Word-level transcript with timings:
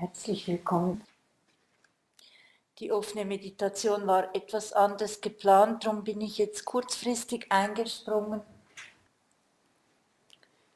Herzlich 0.00 0.46
willkommen. 0.46 1.02
Die 2.78 2.92
offene 2.92 3.24
Meditation 3.24 4.06
war 4.06 4.32
etwas 4.32 4.72
anders 4.72 5.20
geplant, 5.20 5.84
darum 5.84 6.04
bin 6.04 6.20
ich 6.20 6.38
jetzt 6.38 6.64
kurzfristig 6.64 7.50
eingesprungen. 7.50 8.42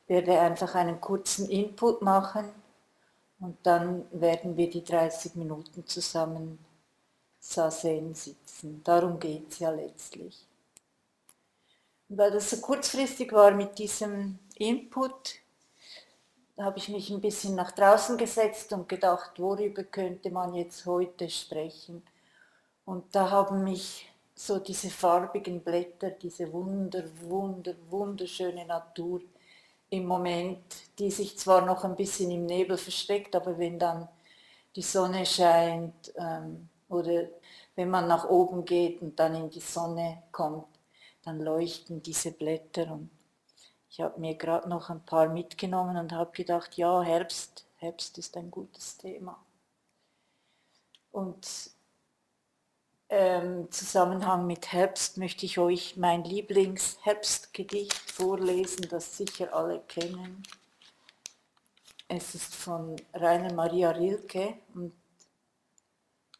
Werde 0.08 0.40
einfach 0.40 0.74
einen 0.74 1.00
kurzen 1.00 1.48
Input 1.48 2.02
machen 2.02 2.50
und 3.38 3.56
dann 3.62 4.06
werden 4.10 4.56
wir 4.56 4.68
die 4.68 4.82
30 4.82 5.36
Minuten 5.36 5.86
zusammen 5.86 6.58
Sazen 7.38 8.16
sitzen. 8.16 8.82
Darum 8.82 9.20
geht 9.20 9.52
es 9.52 9.60
ja 9.60 9.70
letztlich. 9.70 10.44
Und 12.08 12.18
weil 12.18 12.32
das 12.32 12.50
so 12.50 12.56
kurzfristig 12.56 13.32
war 13.32 13.52
mit 13.52 13.78
diesem 13.78 14.40
Input, 14.56 15.41
habe 16.58 16.78
ich 16.78 16.88
mich 16.88 17.10
ein 17.10 17.20
bisschen 17.20 17.54
nach 17.54 17.72
draußen 17.72 18.16
gesetzt 18.18 18.72
und 18.72 18.88
gedacht, 18.88 19.38
worüber 19.38 19.84
könnte 19.84 20.30
man 20.30 20.54
jetzt 20.54 20.86
heute 20.86 21.28
sprechen. 21.28 22.02
Und 22.84 23.14
da 23.14 23.30
haben 23.30 23.64
mich 23.64 24.12
so 24.34 24.58
diese 24.58 24.90
farbigen 24.90 25.60
Blätter, 25.60 26.10
diese 26.10 26.52
wunder, 26.52 27.04
wunder, 27.22 27.74
wunderschöne 27.88 28.66
Natur 28.66 29.20
im 29.90 30.06
Moment, 30.06 30.62
die 30.98 31.10
sich 31.10 31.38
zwar 31.38 31.64
noch 31.64 31.84
ein 31.84 31.96
bisschen 31.96 32.30
im 32.30 32.46
Nebel 32.46 32.78
versteckt, 32.78 33.36
aber 33.36 33.58
wenn 33.58 33.78
dann 33.78 34.08
die 34.74 34.82
Sonne 34.82 35.26
scheint 35.26 36.12
ähm, 36.16 36.68
oder 36.88 37.28
wenn 37.76 37.90
man 37.90 38.08
nach 38.08 38.28
oben 38.28 38.64
geht 38.64 39.02
und 39.02 39.18
dann 39.18 39.34
in 39.34 39.50
die 39.50 39.60
Sonne 39.60 40.22
kommt, 40.32 40.66
dann 41.24 41.40
leuchten 41.40 42.02
diese 42.02 42.32
Blätter 42.32 42.90
und 42.90 43.10
ich 43.92 44.00
habe 44.00 44.18
mir 44.18 44.34
gerade 44.36 44.70
noch 44.70 44.88
ein 44.88 45.04
paar 45.04 45.28
mitgenommen 45.28 45.98
und 45.98 46.12
habe 46.12 46.32
gedacht, 46.32 46.78
ja, 46.78 47.02
Herbst, 47.02 47.66
Herbst 47.76 48.16
ist 48.16 48.34
ein 48.38 48.50
gutes 48.50 48.96
Thema. 48.96 49.38
Und 51.10 51.46
im 53.08 53.18
ähm, 53.18 53.70
Zusammenhang 53.70 54.46
mit 54.46 54.72
Herbst 54.72 55.18
möchte 55.18 55.44
ich 55.44 55.58
euch 55.58 55.98
mein 55.98 56.24
Lieblingsherbstgedicht 56.24 58.10
vorlesen, 58.10 58.88
das 58.88 59.14
sicher 59.18 59.54
alle 59.54 59.80
kennen. 59.80 60.42
Es 62.08 62.34
ist 62.34 62.54
von 62.54 62.96
Rainer 63.12 63.52
Maria 63.52 63.90
Rilke 63.90 64.54
und 64.72 64.94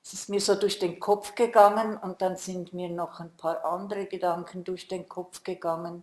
es 0.03 0.14
ist 0.14 0.31
mir 0.31 0.41
so 0.41 0.55
durch 0.55 0.78
den 0.78 0.98
Kopf 0.98 1.34
gegangen 1.34 1.98
und 1.98 2.22
dann 2.22 2.39
sind 2.39 2.72
mir 2.72 2.89
noch 2.89 3.20
ein 3.20 3.37
paar 3.37 3.62
andere 3.66 4.06
Gedanken 4.06 4.64
durch 4.64 4.89
den 4.89 5.06
Kopf 5.06 5.44
gegangen 5.44 6.03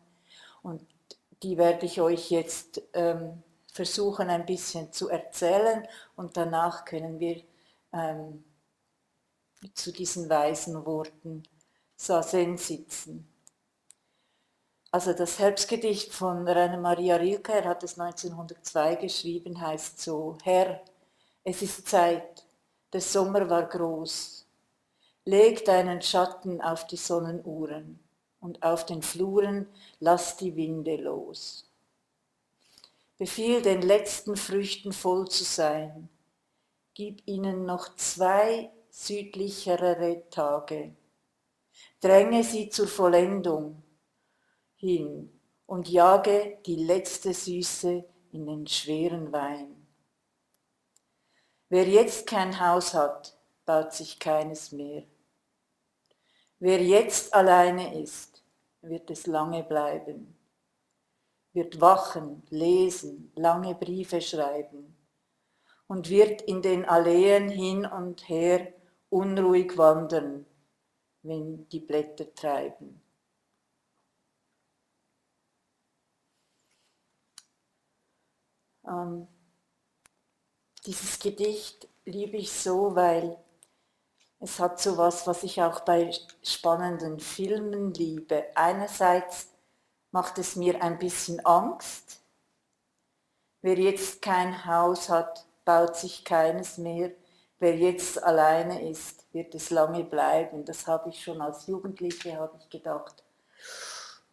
und 0.62 0.86
die 1.44 1.58
werde 1.58 1.86
ich 1.86 2.02
euch 2.02 2.32
jetzt 2.32 2.82
ähm, 2.94 3.44
versuchen 3.72 4.30
ein 4.30 4.46
bisschen 4.46 4.92
zu 4.92 5.10
erzählen. 5.10 5.88
Und 6.16 6.38
danach 6.38 6.86
können 6.86 7.20
wir 7.20 7.42
ähm, 7.94 8.44
zu 9.74 9.92
diesen 9.92 10.30
weisen 10.30 10.86
Worten 10.86 11.44
Sazen 11.96 12.58
sitzen. 12.58 13.28
Also 14.92 15.14
das 15.14 15.38
Herbstgedicht 15.38 16.14
von 16.14 16.48
Rainer 16.48 16.78
Maria 16.78 17.18
Rilke, 17.18 17.54
er 17.54 17.66
hat 17.66 17.84
es 17.84 18.00
1902 18.00 18.96
geschrieben, 18.96 19.62
heißt 19.62 20.02
so, 20.02 20.38
Herr, 20.44 20.82
es 21.44 21.62
ist 21.62 21.88
Zeit, 21.88 22.46
der 22.92 23.02
Sommer 23.02 23.48
war 23.50 23.68
groß, 23.68 24.48
leg 25.26 25.64
deinen 25.66 26.02
Schatten 26.02 26.60
auf 26.60 26.88
die 26.88 26.98
Sonnenuhren 26.98 28.00
und 28.40 28.64
auf 28.64 28.86
den 28.86 29.02
Fluren 29.02 29.68
lass 30.00 30.38
die 30.38 30.56
Winde 30.56 30.96
los. 30.98 31.70
Befiehl 33.18 33.62
den 33.62 33.82
letzten 33.82 34.38
Früchten 34.38 34.94
voll 34.94 35.28
zu 35.28 35.44
sein, 35.44 36.10
gib 36.94 37.22
ihnen 37.28 37.66
noch 37.66 37.96
zwei 37.96 38.72
südlichere 38.90 40.24
Tage, 40.30 40.96
dränge 42.00 42.44
sie 42.44 42.70
zur 42.70 42.88
Vollendung 42.88 43.84
hin 44.76 45.38
und 45.66 45.90
jage 45.90 46.60
die 46.66 46.78
letzte 46.78 47.34
Süße 47.34 48.06
in 48.32 48.46
den 48.46 48.66
schweren 48.68 49.32
Wein. 49.32 49.86
Wer 51.68 51.88
jetzt 51.88 52.26
kein 52.26 52.60
Haus 52.60 52.94
hat, 52.94 53.38
baut 53.66 53.94
sich 53.94 54.18
keines 54.18 54.72
mehr. 54.72 55.04
Wer 56.58 56.84
jetzt 56.84 57.34
alleine 57.34 58.02
ist, 58.02 58.29
wird 58.82 59.10
es 59.12 59.28
lange 59.28 59.64
bleiben, 59.64 60.38
wird 61.54 61.82
wachen, 61.82 62.44
lesen, 62.50 63.32
lange 63.36 63.76
Briefe 63.76 64.22
schreiben 64.22 64.96
und 65.88 66.10
wird 66.10 66.42
in 66.44 66.62
den 66.62 66.86
Alleen 66.86 67.50
hin 67.50 67.86
und 67.86 68.30
her 68.30 68.74
unruhig 69.10 69.78
wandern, 69.78 70.46
wenn 71.24 71.68
die 71.70 71.80
Blätter 71.80 72.34
treiben. 72.34 73.02
Ähm, 78.88 79.28
dieses 80.86 81.20
Gedicht 81.20 81.88
liebe 82.06 82.38
ich 82.38 82.52
so, 82.52 82.96
weil 82.96 83.38
es 84.40 84.60
hat 84.60 84.80
so 84.80 84.98
was, 84.98 85.28
was 85.28 85.44
ich 85.44 85.62
auch 85.62 85.82
bei 85.82 86.12
spannenden 86.44 87.20
Filmen 87.20 87.94
liebe. 87.94 88.46
Einerseits 88.56 89.50
macht 90.12 90.38
es 90.38 90.56
mir 90.56 90.82
ein 90.82 90.98
bisschen 90.98 91.46
Angst. 91.46 92.22
Wer 93.62 93.78
jetzt 93.78 94.22
kein 94.22 94.66
Haus 94.66 95.10
hat, 95.10 95.46
baut 95.66 95.98
sich 95.98 96.24
keines 96.24 96.78
mehr. 96.78 97.12
Wer 97.60 97.76
jetzt 97.76 98.24
alleine 98.24 98.90
ist, 98.90 99.26
wird 99.34 99.54
es 99.54 99.70
lange 99.70 100.06
bleiben. 100.06 100.64
Das 100.64 100.88
habe 100.88 101.10
ich 101.10 101.22
schon 101.22 101.42
als 101.42 101.68
Jugendliche, 101.68 102.38
habe 102.38 102.58
ich 102.58 102.70
gedacht. 102.70 103.24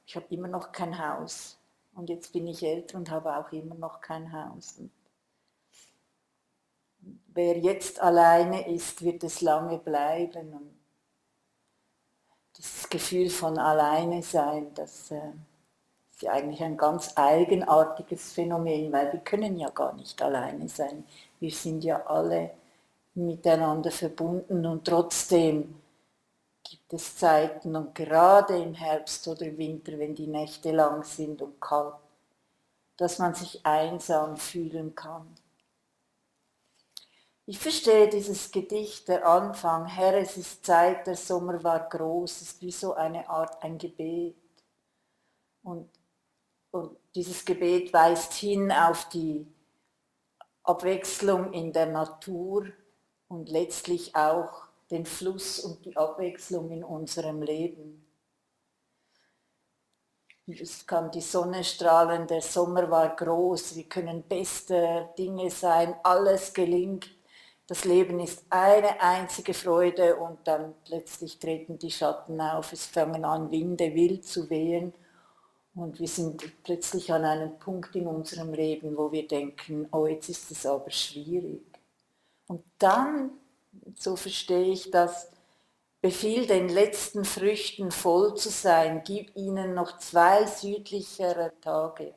Ich 0.06 0.14
habe 0.14 0.26
immer 0.30 0.46
noch 0.46 0.70
kein 0.70 0.96
Haus. 0.96 1.58
Und 1.96 2.08
jetzt 2.08 2.32
bin 2.32 2.46
ich 2.46 2.62
älter 2.62 2.96
und 2.96 3.10
habe 3.10 3.36
auch 3.36 3.50
immer 3.50 3.74
noch 3.74 4.00
kein 4.00 4.32
Haus. 4.32 4.78
Wer 7.36 7.58
jetzt 7.58 8.00
alleine 8.00 8.66
ist, 8.66 9.04
wird 9.04 9.22
es 9.22 9.42
lange 9.42 9.76
bleiben. 9.76 10.54
Und 10.54 10.70
dieses 12.56 12.88
Gefühl 12.88 13.28
von 13.28 13.58
alleine 13.58 14.22
sein, 14.22 14.72
das 14.74 15.10
äh, 15.10 15.20
ist 16.10 16.22
ja 16.22 16.32
eigentlich 16.32 16.62
ein 16.62 16.78
ganz 16.78 17.12
eigenartiges 17.14 18.32
Phänomen, 18.32 18.90
weil 18.90 19.12
wir 19.12 19.20
können 19.20 19.58
ja 19.58 19.68
gar 19.68 19.92
nicht 19.92 20.22
alleine 20.22 20.66
sein. 20.70 21.04
Wir 21.38 21.50
sind 21.50 21.84
ja 21.84 22.06
alle 22.06 22.52
miteinander 23.12 23.90
verbunden 23.90 24.64
und 24.64 24.86
trotzdem 24.86 25.74
gibt 26.64 26.90
es 26.94 27.18
Zeiten 27.18 27.76
und 27.76 27.94
gerade 27.94 28.56
im 28.56 28.72
Herbst 28.72 29.28
oder 29.28 29.42
im 29.42 29.58
Winter, 29.58 29.98
wenn 29.98 30.14
die 30.14 30.26
Nächte 30.26 30.72
lang 30.72 31.04
sind 31.04 31.42
und 31.42 31.60
kalt, 31.60 31.96
dass 32.96 33.18
man 33.18 33.34
sich 33.34 33.60
einsam 33.66 34.38
fühlen 34.38 34.94
kann. 34.94 35.26
Ich 37.48 37.60
verstehe 37.60 38.08
dieses 38.08 38.50
Gedicht, 38.50 39.06
der 39.06 39.24
Anfang, 39.24 39.86
Herr, 39.86 40.14
es 40.18 40.36
ist 40.36 40.66
Zeit, 40.66 41.06
der 41.06 41.14
Sommer 41.14 41.62
war 41.62 41.88
groß, 41.88 42.42
ist 42.42 42.60
wie 42.60 42.72
so 42.72 42.94
eine 42.94 43.28
Art 43.30 43.62
ein 43.62 43.78
Gebet. 43.78 44.34
Und, 45.62 45.88
und 46.72 46.96
dieses 47.14 47.44
Gebet 47.44 47.92
weist 47.92 48.32
hin 48.32 48.72
auf 48.72 49.08
die 49.10 49.46
Abwechslung 50.64 51.52
in 51.52 51.72
der 51.72 51.86
Natur 51.86 52.66
und 53.28 53.48
letztlich 53.48 54.16
auch 54.16 54.66
den 54.90 55.06
Fluss 55.06 55.60
und 55.60 55.84
die 55.84 55.96
Abwechslung 55.96 56.68
in 56.72 56.82
unserem 56.82 57.42
Leben. 57.42 58.04
Es 60.48 60.84
kann 60.84 61.12
die 61.12 61.20
Sonne 61.20 61.62
strahlen, 61.62 62.26
der 62.26 62.42
Sommer 62.42 62.90
war 62.90 63.14
groß, 63.14 63.76
wir 63.76 63.88
können 63.88 64.24
beste 64.24 65.10
Dinge 65.16 65.48
sein, 65.50 65.94
alles 66.02 66.52
gelingt 66.52 67.15
das 67.66 67.84
Leben 67.84 68.20
ist 68.20 68.44
eine 68.48 69.00
einzige 69.00 69.52
Freude 69.52 70.16
und 70.16 70.38
dann 70.44 70.74
plötzlich 70.84 71.38
treten 71.38 71.78
die 71.78 71.90
Schatten 71.90 72.40
auf, 72.40 72.72
es 72.72 72.86
fangen 72.86 73.24
an, 73.24 73.50
Winde 73.50 73.92
wild 73.94 74.24
zu 74.24 74.48
wehen. 74.50 74.92
Und 75.74 75.98
wir 75.98 76.08
sind 76.08 76.62
plötzlich 76.62 77.12
an 77.12 77.24
einem 77.24 77.58
Punkt 77.58 77.94
in 77.96 78.06
unserem 78.06 78.54
Leben, 78.54 78.96
wo 78.96 79.10
wir 79.10 79.26
denken, 79.26 79.88
oh, 79.90 80.06
jetzt 80.06 80.28
ist 80.28 80.50
es 80.50 80.64
aber 80.64 80.90
schwierig. 80.90 81.66
Und 82.46 82.62
dann, 82.78 83.32
so 83.94 84.14
verstehe 84.14 84.72
ich 84.72 84.90
das, 84.90 85.28
befiehl 86.00 86.46
den 86.46 86.68
letzten 86.68 87.24
Früchten 87.24 87.90
voll 87.90 88.36
zu 88.36 88.48
sein, 88.48 89.02
gib 89.04 89.36
ihnen 89.36 89.74
noch 89.74 89.98
zwei 89.98 90.46
südlichere 90.46 91.52
Tage 91.60 92.14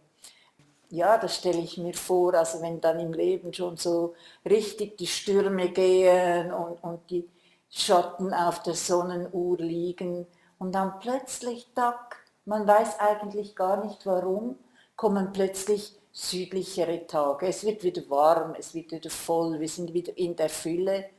ja, 0.90 1.18
das 1.18 1.36
stelle 1.36 1.60
ich 1.60 1.78
mir 1.78 1.94
vor, 1.94 2.34
also 2.34 2.62
wenn 2.62 2.82
dann 2.82 3.00
im 3.00 3.14
Leben 3.14 3.54
schon 3.54 3.78
so 3.78 4.16
richtig 4.48 4.98
die 4.98 5.08
Stürme 5.08 5.70
gehen 5.70 6.52
und, 6.52 6.84
und 6.84 7.10
die 7.10 7.30
Schatten 7.70 8.34
auf 8.34 8.64
der 8.64 8.74
Sonnenuhr 8.74 9.58
liegen 9.58 10.26
und 10.58 10.74
dann 10.74 11.00
plötzlich, 11.00 11.68
tack, 11.76 12.18
man 12.46 12.68
weiß 12.68 13.00
eigentlich 13.00 13.56
gar 13.56 13.86
nicht 13.86 14.06
warum, 14.06 14.58
kommen 14.96 15.32
plötzlich 15.32 15.96
südlichere 16.12 17.06
Tage. 17.06 17.48
Es 17.48 17.64
wird 17.64 17.84
wieder 17.84 18.02
warm, 18.10 18.56
es 18.58 18.74
wird 18.74 18.92
wieder 18.92 19.12
voll, 19.12 19.60
wir 19.60 19.70
sind 19.70 19.94
wieder 19.94 20.18
in 20.18 20.36
der 20.36 20.50
Fülle 20.50 21.10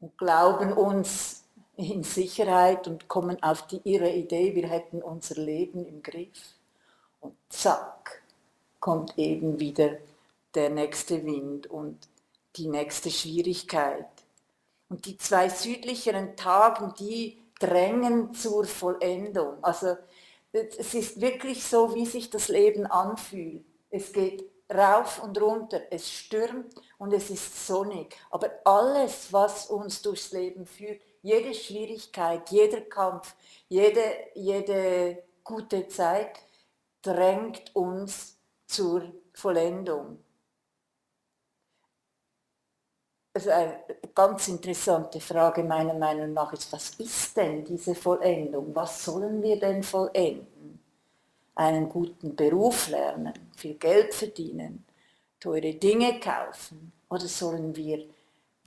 und 0.00 0.18
glauben 0.18 0.72
uns 0.72 1.44
in 1.76 2.02
Sicherheit 2.02 2.88
und 2.88 3.06
kommen 3.06 3.40
auf 3.42 3.68
die 3.68 3.80
irre 3.84 4.10
Idee, 4.10 4.56
wir 4.56 4.68
hätten 4.68 5.00
unser 5.00 5.36
Leben 5.36 5.86
im 5.86 6.02
Griff. 6.02 6.57
Und 7.20 7.34
zack, 7.48 8.22
kommt 8.80 9.18
eben 9.18 9.58
wieder 9.60 9.98
der 10.54 10.70
nächste 10.70 11.24
Wind 11.24 11.66
und 11.66 12.08
die 12.56 12.68
nächste 12.68 13.10
Schwierigkeit. 13.10 14.06
Und 14.88 15.04
die 15.04 15.18
zwei 15.18 15.48
südlicheren 15.48 16.36
Tagen, 16.36 16.94
die 16.98 17.38
drängen 17.60 18.32
zur 18.34 18.64
Vollendung. 18.64 19.62
Also 19.62 19.96
es 20.52 20.94
ist 20.94 21.20
wirklich 21.20 21.64
so, 21.64 21.94
wie 21.94 22.06
sich 22.06 22.30
das 22.30 22.48
Leben 22.48 22.86
anfühlt. 22.86 23.64
Es 23.90 24.12
geht 24.12 24.44
rauf 24.72 25.22
und 25.22 25.40
runter, 25.40 25.80
es 25.90 26.10
stürmt 26.10 26.74
und 26.98 27.12
es 27.12 27.30
ist 27.30 27.66
sonnig. 27.66 28.16
Aber 28.30 28.50
alles, 28.64 29.32
was 29.32 29.66
uns 29.66 30.02
durchs 30.02 30.32
Leben 30.32 30.66
führt, 30.66 31.00
jede 31.22 31.54
Schwierigkeit, 31.54 32.48
jeder 32.50 32.82
Kampf, 32.82 33.34
jede, 33.68 34.02
jede 34.34 35.22
gute 35.42 35.88
Zeit 35.88 36.38
drängt 37.02 37.74
uns 37.74 38.38
zur 38.66 39.02
Vollendung. 39.32 40.18
Also 43.34 43.50
eine 43.50 43.84
ganz 44.14 44.48
interessante 44.48 45.20
Frage 45.20 45.62
meiner 45.62 45.94
Meinung 45.94 46.32
nach 46.32 46.52
ist, 46.52 46.72
was 46.72 46.90
ist 46.98 47.36
denn 47.36 47.64
diese 47.64 47.94
Vollendung? 47.94 48.74
Was 48.74 49.04
sollen 49.04 49.42
wir 49.42 49.58
denn 49.58 49.82
vollenden? 49.82 50.80
Einen 51.54 51.88
guten 51.88 52.34
Beruf 52.34 52.88
lernen, 52.88 53.34
viel 53.56 53.74
Geld 53.74 54.14
verdienen, 54.14 54.84
teure 55.40 55.74
Dinge 55.74 56.18
kaufen? 56.20 56.92
Oder 57.08 57.26
sollen 57.26 57.74
wir 57.74 58.04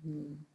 hm, 0.01 0.45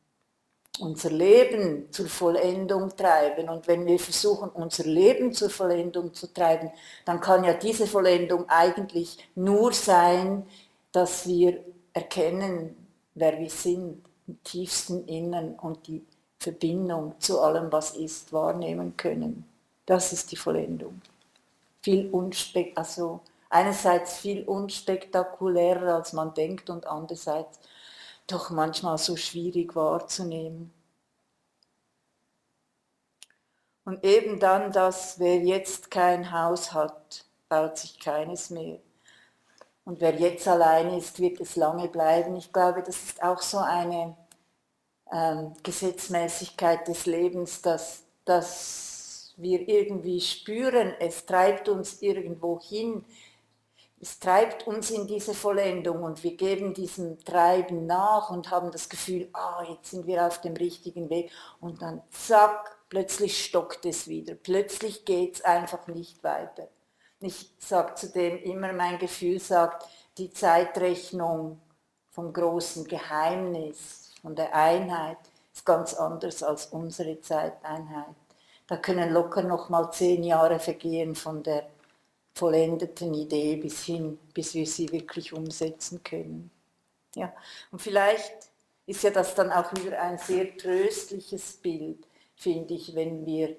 unser 0.78 1.10
Leben 1.10 1.90
zur 1.92 2.06
Vollendung 2.06 2.94
treiben? 2.96 3.48
Und 3.48 3.66
wenn 3.68 3.86
wir 3.86 3.98
versuchen, 3.98 4.50
unser 4.50 4.84
Leben 4.84 5.32
zur 5.32 5.50
Vollendung 5.50 6.14
zu 6.14 6.32
treiben, 6.32 6.70
dann 7.04 7.20
kann 7.20 7.44
ja 7.44 7.54
diese 7.54 7.86
Vollendung 7.86 8.48
eigentlich 8.48 9.18
nur 9.34 9.72
sein, 9.72 10.46
dass 10.92 11.26
wir 11.26 11.62
erkennen, 11.92 12.76
wer 13.14 13.38
wir 13.38 13.50
sind, 13.50 14.02
im 14.26 14.42
tiefsten 14.42 15.06
Innern 15.06 15.54
und 15.54 15.86
die 15.86 16.04
Verbindung 16.38 17.14
zu 17.18 17.40
allem, 17.40 17.70
was 17.72 17.96
ist, 17.96 18.32
wahrnehmen 18.32 18.96
können. 18.96 19.44
Das 19.86 20.12
ist 20.12 20.32
die 20.32 20.36
Vollendung. 20.36 21.00
Viel 21.82 22.10
unspek 22.10 22.72
also 22.76 23.20
einerseits 23.48 24.18
viel 24.18 24.44
unspektakulärer, 24.44 25.94
als 25.94 26.12
man 26.12 26.34
denkt 26.34 26.68
und 26.70 26.86
andererseits 26.86 27.58
doch 28.26 28.50
manchmal 28.50 28.98
so 28.98 29.16
schwierig 29.16 29.74
wahrzunehmen. 29.76 30.72
Und 33.84 34.04
eben 34.04 34.40
dann 34.40 34.72
das, 34.72 35.18
wer 35.20 35.36
jetzt 35.36 35.90
kein 35.90 36.32
Haus 36.32 36.72
hat, 36.72 37.24
baut 37.48 37.78
sich 37.78 38.00
keines 38.00 38.50
mehr. 38.50 38.80
Und 39.84 40.00
wer 40.00 40.14
jetzt 40.16 40.48
allein 40.48 40.98
ist, 40.98 41.20
wird 41.20 41.40
es 41.40 41.54
lange 41.54 41.86
bleiben. 41.86 42.34
Ich 42.34 42.52
glaube, 42.52 42.82
das 42.82 42.96
ist 42.96 43.22
auch 43.22 43.40
so 43.40 43.58
eine 43.58 44.16
ähm, 45.12 45.52
Gesetzmäßigkeit 45.62 46.88
des 46.88 47.06
Lebens, 47.06 47.62
dass, 47.62 48.02
dass 48.24 49.32
wir 49.36 49.68
irgendwie 49.68 50.20
spüren, 50.20 50.94
es 50.98 51.24
treibt 51.24 51.68
uns 51.68 52.02
irgendwo 52.02 52.60
hin. 52.60 53.04
Es 53.98 54.18
treibt 54.18 54.66
uns 54.66 54.90
in 54.90 55.06
diese 55.06 55.32
Vollendung 55.32 56.02
und 56.02 56.22
wir 56.22 56.36
geben 56.36 56.74
diesem 56.74 57.18
Treiben 57.24 57.86
nach 57.86 58.28
und 58.28 58.50
haben 58.50 58.70
das 58.70 58.90
Gefühl, 58.90 59.28
ah, 59.32 59.64
jetzt 59.70 59.90
sind 59.90 60.06
wir 60.06 60.26
auf 60.26 60.40
dem 60.42 60.54
richtigen 60.54 61.08
Weg 61.08 61.30
und 61.60 61.80
dann 61.80 62.02
zack, 62.10 62.76
plötzlich 62.90 63.42
stockt 63.42 63.86
es 63.86 64.06
wieder, 64.06 64.34
plötzlich 64.34 65.06
geht 65.06 65.36
es 65.36 65.44
einfach 65.44 65.86
nicht 65.86 66.22
weiter. 66.22 66.68
Ich 67.20 67.50
sage 67.58 67.94
zudem 67.94 68.36
immer, 68.42 68.74
mein 68.74 68.98
Gefühl 68.98 69.40
sagt, 69.40 69.86
die 70.18 70.30
Zeitrechnung 70.30 71.60
vom 72.10 72.32
großen 72.32 72.84
Geheimnis, 72.84 74.12
von 74.20 74.36
der 74.36 74.54
Einheit, 74.54 75.18
ist 75.54 75.64
ganz 75.64 75.94
anders 75.94 76.42
als 76.42 76.66
unsere 76.66 77.20
Zeiteinheit. 77.22 78.14
Da 78.66 78.76
können 78.76 79.12
locker 79.12 79.42
noch 79.42 79.70
mal 79.70 79.90
zehn 79.90 80.22
Jahre 80.22 80.58
vergehen 80.58 81.14
von 81.14 81.42
der 81.42 81.66
vollendeten 82.36 83.14
Idee 83.14 83.56
bis 83.56 83.84
hin, 83.84 84.18
bis 84.34 84.54
wir 84.54 84.66
sie 84.66 84.92
wirklich 84.92 85.32
umsetzen 85.32 86.02
können. 86.02 86.50
Ja, 87.14 87.32
und 87.70 87.80
vielleicht 87.80 88.50
ist 88.86 89.02
ja 89.02 89.10
das 89.10 89.34
dann 89.34 89.50
auch 89.50 89.72
wieder 89.72 90.00
ein 90.00 90.18
sehr 90.18 90.56
tröstliches 90.56 91.54
Bild, 91.54 92.06
finde 92.36 92.74
ich, 92.74 92.94
wenn 92.94 93.24
wir 93.24 93.56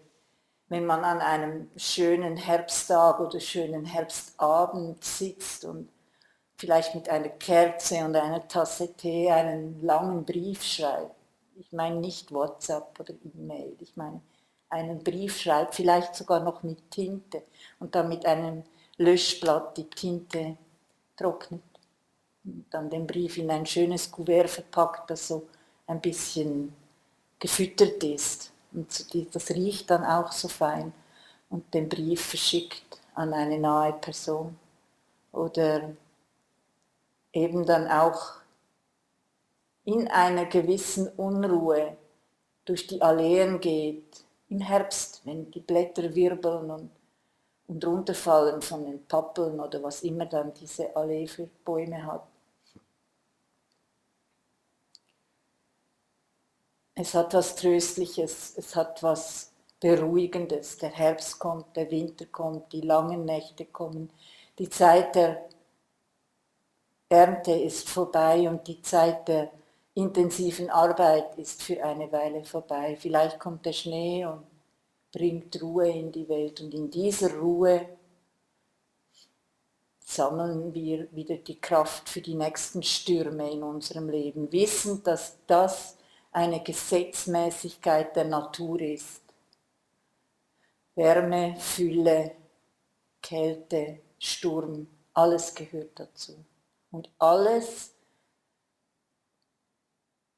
wenn 0.69 0.85
man 0.85 1.03
an 1.03 1.19
einem 1.19 1.69
schönen 1.77 2.35
Herbsttag 2.35 3.19
oder 3.19 3.39
schönen 3.39 3.85
Herbstabend 3.85 5.03
sitzt 5.03 5.63
und 5.65 5.89
vielleicht 6.57 6.95
mit 6.95 7.09
einer 7.09 7.29
Kerze 7.29 8.03
und 8.03 8.15
einer 8.15 8.47
Tasse 8.47 8.93
Tee 8.93 9.31
einen 9.31 9.81
langen 9.81 10.25
Brief 10.25 10.63
schreibt. 10.63 11.15
Ich 11.55 11.71
meine 11.71 11.97
nicht 11.97 12.31
WhatsApp 12.31 12.99
oder 12.99 13.13
E-Mail, 13.33 13.75
ich 13.79 13.95
meine 13.95 14.21
einen 14.69 15.03
Brief 15.03 15.39
schreibt, 15.39 15.75
vielleicht 15.75 16.15
sogar 16.15 16.39
noch 16.41 16.63
mit 16.63 16.91
Tinte 16.91 17.43
und 17.79 17.95
dann 17.95 18.09
mit 18.09 18.25
einem 18.25 18.63
Löschblatt 18.97 19.77
die 19.77 19.89
Tinte 19.89 20.57
trocknet. 21.15 21.61
Und 22.43 22.65
dann 22.69 22.89
den 22.89 23.07
Brief 23.07 23.37
in 23.37 23.51
ein 23.51 23.65
schönes 23.65 24.11
Kuvert 24.11 24.49
verpackt, 24.49 25.09
das 25.09 25.27
so 25.27 25.47
ein 25.85 26.01
bisschen 26.01 26.73
gefüttert 27.39 28.03
ist 28.03 28.51
und 28.73 29.35
das 29.35 29.49
riecht 29.51 29.89
dann 29.89 30.03
auch 30.03 30.31
so 30.31 30.47
fein 30.47 30.93
und 31.49 31.73
den 31.73 31.89
Brief 31.89 32.21
verschickt 32.21 32.99
an 33.15 33.33
eine 33.33 33.57
nahe 33.57 33.93
Person. 33.93 34.57
Oder 35.31 35.91
eben 37.33 37.65
dann 37.65 37.87
auch 37.87 38.33
in 39.85 40.07
einer 40.07 40.45
gewissen 40.45 41.07
Unruhe 41.09 41.95
durch 42.65 42.87
die 42.87 43.01
Alleen 43.01 43.59
geht, 43.59 44.25
im 44.49 44.59
Herbst, 44.59 45.21
wenn 45.25 45.51
die 45.51 45.59
Blätter 45.59 46.13
wirbeln 46.15 46.71
und, 46.71 46.91
und 47.67 47.85
runterfallen 47.85 48.61
von 48.61 48.85
den 48.85 49.05
Pappeln 49.05 49.59
oder 49.59 49.81
was 49.83 50.03
immer 50.03 50.25
dann 50.25 50.53
diese 50.53 50.95
Allee 50.95 51.27
für 51.27 51.49
Bäume 51.65 52.03
hat. 52.05 52.25
Es 56.95 57.13
hat 57.13 57.33
was 57.33 57.55
Tröstliches, 57.55 58.57
es 58.57 58.75
hat 58.75 59.03
was 59.03 59.51
Beruhigendes. 59.79 60.77
Der 60.77 60.89
Herbst 60.89 61.37
kommt, 61.37 61.75
der 61.75 61.91
Winter 61.91 62.25
kommt, 62.25 62.73
die 62.73 62.81
langen 62.81 63.25
Nächte 63.25 63.65
kommen, 63.65 64.09
die 64.57 64.69
Zeit 64.69 65.13
der 65.13 65.47
Ernte 67.09 67.51
ist 67.51 67.87
vorbei 67.89 68.49
und 68.49 68.67
die 68.67 68.81
Zeit 68.81 69.27
der 69.27 69.51
intensiven 69.97 70.69
Arbeit 70.69 71.35
ist 71.39 71.63
für 71.63 71.83
eine 71.83 72.11
Weile 72.11 72.43
vorbei. 72.43 72.95
Vielleicht 72.99 73.39
kommt 73.39 73.65
der 73.65 73.73
Schnee 73.73 74.25
und 74.25 74.45
bringt 75.11 75.59
Ruhe 75.59 75.89
in 75.89 76.11
die 76.11 76.29
Welt 76.29 76.61
und 76.61 76.71
in 76.73 76.91
dieser 76.91 77.33
Ruhe 77.35 77.97
sammeln 79.99 80.71
wir 80.73 81.11
wieder 81.13 81.37
die 81.37 81.59
Kraft 81.59 82.09
für 82.09 82.21
die 82.21 82.35
nächsten 82.35 82.83
Stürme 82.83 83.51
in 83.51 83.63
unserem 83.63 84.07
Leben, 84.07 84.51
wissend, 84.51 85.07
dass 85.07 85.37
das 85.47 85.97
eine 86.31 86.61
Gesetzmäßigkeit 86.61 88.15
der 88.15 88.25
Natur 88.25 88.79
ist. 88.79 89.23
Wärme, 90.93 91.55
Fülle, 91.57 92.33
Kälte, 93.19 93.99
Sturm, 94.19 94.87
alles 95.15 95.55
gehört 95.55 95.99
dazu. 95.99 96.35
Und 96.91 97.09
alles 97.17 97.96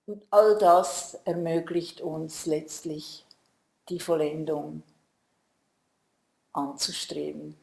und 0.09 0.23
all 0.31 0.57
das 0.57 1.13
ermöglicht 1.25 2.01
uns 2.01 2.47
letztlich 2.47 3.25
die 3.89 3.99
Vollendung 3.99 4.81
anzustreben. 6.51 7.55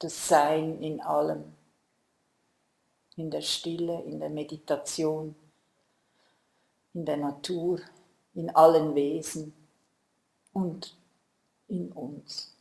Das 0.00 0.26
Sein 0.28 0.82
in 0.82 1.00
allem, 1.00 1.54
in 3.14 3.30
der 3.30 3.42
Stille, 3.42 4.02
in 4.02 4.18
der 4.18 4.28
Meditation 4.28 5.36
in 6.94 7.04
der 7.04 7.18
Natur, 7.18 7.78
in 8.34 8.48
allen 8.56 8.94
Wesen 8.96 9.54
und 10.52 10.96
in 11.68 11.92
uns. 11.92 12.56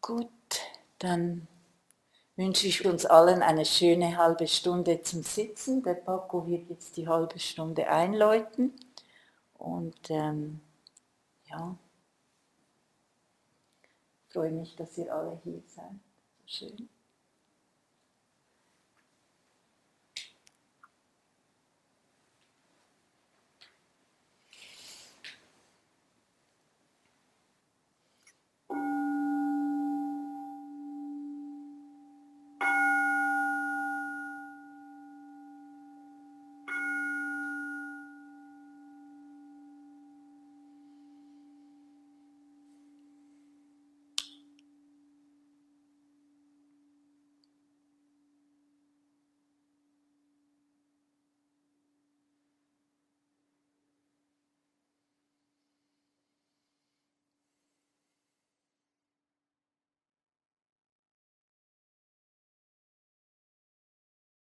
Gut, 0.00 0.30
dann 1.00 1.48
wünsche 2.36 2.66
ich 2.66 2.84
uns 2.84 3.06
allen 3.06 3.42
eine 3.42 3.64
schöne 3.64 4.16
halbe 4.16 4.46
Stunde 4.46 5.02
zum 5.02 5.22
Sitzen. 5.22 5.82
Der 5.82 5.94
Paco 5.94 6.46
wird 6.46 6.68
jetzt 6.68 6.96
die 6.96 7.08
halbe 7.08 7.38
Stunde 7.38 7.88
einläuten. 7.88 8.72
Und 9.54 10.10
ähm, 10.10 10.60
ja, 11.48 11.76
ich 14.26 14.32
freue 14.32 14.52
mich, 14.52 14.76
dass 14.76 14.98
ihr 14.98 15.12
alle 15.12 15.40
hier 15.42 15.62
seid. 15.66 15.94
Schön. 16.44 16.88